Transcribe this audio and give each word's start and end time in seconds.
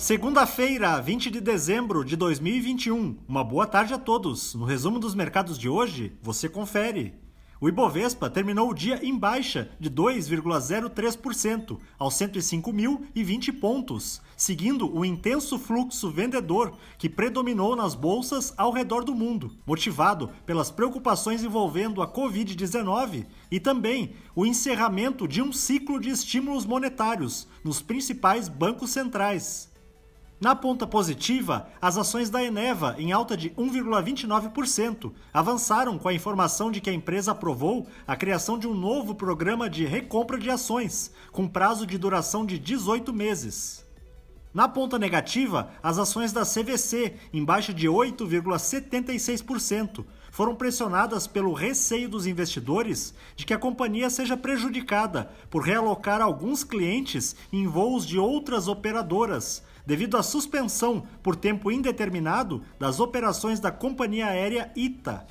Segunda-feira, 0.00 0.98
20 0.98 1.30
de 1.30 1.42
dezembro 1.42 2.02
de 2.02 2.16
2021. 2.16 3.18
Uma 3.28 3.44
boa 3.44 3.66
tarde 3.66 3.92
a 3.92 3.98
todos. 3.98 4.54
No 4.54 4.64
resumo 4.64 4.98
dos 4.98 5.14
mercados 5.14 5.58
de 5.58 5.68
hoje, 5.68 6.16
você 6.22 6.48
confere. 6.48 7.12
O 7.60 7.68
Ibovespa 7.68 8.30
terminou 8.30 8.70
o 8.70 8.74
dia 8.74 8.98
em 9.04 9.14
baixa 9.14 9.70
de 9.78 9.90
2,03% 9.90 11.78
aos 11.98 12.14
105.020 12.14 13.60
pontos, 13.60 14.22
seguindo 14.38 14.90
o 14.90 15.04
intenso 15.04 15.58
fluxo 15.58 16.10
vendedor 16.10 16.78
que 16.96 17.06
predominou 17.06 17.76
nas 17.76 17.94
bolsas 17.94 18.54
ao 18.56 18.72
redor 18.72 19.04
do 19.04 19.14
mundo, 19.14 19.54
motivado 19.66 20.30
pelas 20.46 20.70
preocupações 20.70 21.44
envolvendo 21.44 22.00
a 22.00 22.10
Covid-19 22.10 23.26
e 23.50 23.60
também 23.60 24.14
o 24.34 24.46
encerramento 24.46 25.28
de 25.28 25.42
um 25.42 25.52
ciclo 25.52 26.00
de 26.00 26.08
estímulos 26.08 26.64
monetários 26.64 27.46
nos 27.62 27.82
principais 27.82 28.48
bancos 28.48 28.88
centrais. 28.88 29.69
Na 30.40 30.56
ponta 30.56 30.86
positiva, 30.86 31.68
as 31.82 31.98
ações 31.98 32.30
da 32.30 32.42
Eneva, 32.42 32.94
em 32.96 33.12
alta 33.12 33.36
de 33.36 33.50
1,29%, 33.50 35.12
avançaram 35.34 35.98
com 35.98 36.08
a 36.08 36.14
informação 36.14 36.70
de 36.70 36.80
que 36.80 36.88
a 36.88 36.94
empresa 36.94 37.32
aprovou 37.32 37.86
a 38.06 38.16
criação 38.16 38.58
de 38.58 38.66
um 38.66 38.72
novo 38.72 39.14
programa 39.14 39.68
de 39.68 39.84
recompra 39.84 40.38
de 40.38 40.48
ações, 40.48 41.12
com 41.30 41.46
prazo 41.46 41.86
de 41.86 41.98
duração 41.98 42.46
de 42.46 42.58
18 42.58 43.12
meses. 43.12 43.84
Na 44.54 44.66
ponta 44.66 44.98
negativa, 44.98 45.68
as 45.82 45.98
ações 45.98 46.32
da 46.32 46.40
CVC, 46.40 47.16
em 47.34 47.44
baixa 47.44 47.74
de 47.74 47.86
8,76%, 47.86 50.06
foram 50.30 50.54
pressionadas 50.54 51.26
pelo 51.26 51.52
receio 51.52 52.08
dos 52.08 52.26
investidores 52.26 53.12
de 53.36 53.44
que 53.44 53.54
a 53.54 53.58
companhia 53.58 54.08
seja 54.08 54.36
prejudicada 54.36 55.30
por 55.50 55.62
realocar 55.62 56.20
alguns 56.20 56.64
clientes 56.64 57.34
em 57.52 57.66
voos 57.66 58.06
de 58.06 58.18
outras 58.18 58.68
operadoras, 58.68 59.62
devido 59.86 60.16
à 60.16 60.22
suspensão 60.22 61.06
por 61.22 61.34
tempo 61.36 61.70
indeterminado 61.70 62.62
das 62.78 63.00
operações 63.00 63.58
da 63.60 63.70
companhia 63.70 64.26
aérea 64.26 64.70
ITA. 64.76 65.26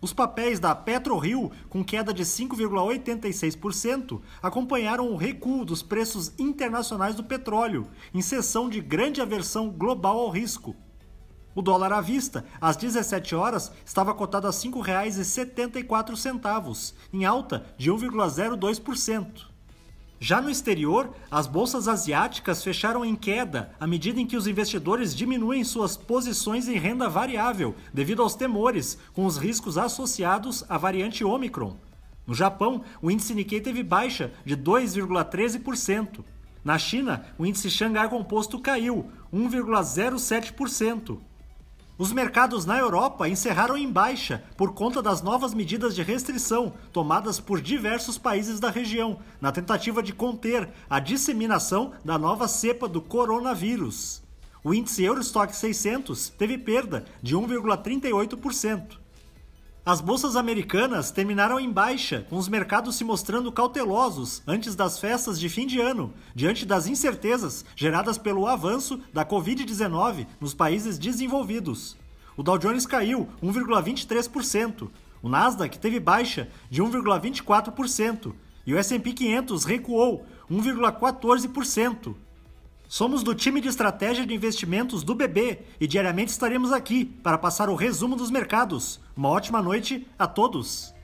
Os 0.00 0.12
papéis 0.12 0.60
da 0.60 0.76
PetroRio, 0.76 1.50
com 1.68 1.82
queda 1.82 2.14
de 2.14 2.22
5,86%, 2.22 4.20
acompanharam 4.40 5.10
o 5.10 5.16
recuo 5.16 5.64
dos 5.64 5.82
preços 5.82 6.32
internacionais 6.38 7.16
do 7.16 7.24
petróleo, 7.24 7.88
em 8.14 8.22
sessão 8.22 8.68
de 8.68 8.80
grande 8.80 9.20
aversão 9.20 9.68
global 9.68 10.20
ao 10.20 10.30
risco. 10.30 10.76
O 11.58 11.60
dólar 11.60 11.92
à 11.92 12.00
vista, 12.00 12.46
às 12.60 12.76
17 12.76 13.34
horas, 13.34 13.72
estava 13.84 14.14
cotado 14.14 14.46
a 14.46 14.50
R$ 14.50 14.56
5,74, 14.56 16.94
em 17.12 17.24
alta 17.24 17.66
de 17.76 17.90
1,02%. 17.90 19.46
Já 20.20 20.40
no 20.40 20.48
exterior, 20.48 21.12
as 21.28 21.48
bolsas 21.48 21.88
asiáticas 21.88 22.62
fecharam 22.62 23.04
em 23.04 23.16
queda 23.16 23.72
à 23.80 23.88
medida 23.88 24.20
em 24.20 24.26
que 24.26 24.36
os 24.36 24.46
investidores 24.46 25.12
diminuem 25.12 25.64
suas 25.64 25.96
posições 25.96 26.68
em 26.68 26.78
renda 26.78 27.08
variável 27.08 27.74
devido 27.92 28.22
aos 28.22 28.36
temores 28.36 28.96
com 29.12 29.26
os 29.26 29.36
riscos 29.36 29.76
associados 29.76 30.64
à 30.68 30.78
variante 30.78 31.24
Omicron. 31.24 31.76
No 32.24 32.36
Japão, 32.36 32.84
o 33.02 33.10
índice 33.10 33.34
Nikkei 33.34 33.60
teve 33.60 33.82
baixa 33.82 34.32
de 34.44 34.56
2,13%. 34.56 36.24
Na 36.64 36.78
China, 36.78 37.26
o 37.36 37.44
índice 37.44 37.68
Xangai 37.68 38.08
Composto 38.08 38.60
caiu 38.60 39.10
1,07%. 39.34 41.18
Os 41.98 42.12
mercados 42.12 42.64
na 42.64 42.78
Europa 42.78 43.28
encerraram 43.28 43.76
em 43.76 43.90
baixa 43.90 44.44
por 44.56 44.72
conta 44.72 45.02
das 45.02 45.20
novas 45.20 45.52
medidas 45.52 45.96
de 45.96 46.02
restrição 46.04 46.72
tomadas 46.92 47.40
por 47.40 47.60
diversos 47.60 48.16
países 48.16 48.60
da 48.60 48.70
região, 48.70 49.18
na 49.40 49.50
tentativa 49.50 50.00
de 50.00 50.12
conter 50.12 50.68
a 50.88 51.00
disseminação 51.00 51.92
da 52.04 52.16
nova 52.16 52.46
cepa 52.46 52.86
do 52.88 53.02
coronavírus. 53.02 54.22
O 54.62 54.72
índice 54.72 55.02
Eurostock 55.02 55.54
600 55.54 56.28
teve 56.28 56.56
perda 56.56 57.04
de 57.20 57.34
1,38%. 57.34 59.07
As 59.88 60.02
bolsas 60.02 60.36
americanas 60.36 61.10
terminaram 61.10 61.58
em 61.58 61.72
baixa, 61.72 62.26
com 62.28 62.36
os 62.36 62.46
mercados 62.46 62.96
se 62.96 63.04
mostrando 63.04 63.50
cautelosos 63.50 64.42
antes 64.46 64.74
das 64.74 64.98
festas 64.98 65.40
de 65.40 65.48
fim 65.48 65.66
de 65.66 65.80
ano, 65.80 66.12
diante 66.34 66.66
das 66.66 66.86
incertezas 66.86 67.64
geradas 67.74 68.18
pelo 68.18 68.46
avanço 68.46 69.00
da 69.14 69.24
Covid-19 69.24 70.26
nos 70.38 70.52
países 70.52 70.98
desenvolvidos. 70.98 71.96
O 72.36 72.42
Dow 72.42 72.58
Jones 72.58 72.84
caiu 72.84 73.30
1,23%, 73.42 74.90
o 75.22 75.28
Nasdaq 75.30 75.78
teve 75.78 75.98
baixa 75.98 76.50
de 76.68 76.82
1,24% 76.82 78.34
e 78.66 78.74
o 78.74 78.78
S&P 78.78 79.14
500 79.14 79.64
recuou 79.64 80.26
1,14%. 80.50 82.14
Somos 82.90 83.22
do 83.22 83.34
time 83.34 83.60
de 83.60 83.68
estratégia 83.68 84.24
de 84.24 84.32
investimentos 84.32 85.02
do 85.02 85.14
BB 85.14 85.60
e 85.78 85.86
diariamente 85.86 86.30
estaremos 86.30 86.72
aqui 86.72 87.04
para 87.04 87.36
passar 87.36 87.68
o 87.68 87.74
resumo 87.74 88.16
dos 88.16 88.30
mercados. 88.30 88.98
Uma 89.18 89.30
ótima 89.30 89.60
noite 89.60 90.06
a 90.16 90.28
todos! 90.28 90.94